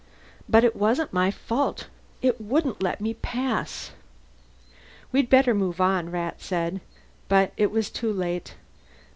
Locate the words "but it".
0.49-0.75, 7.27-7.69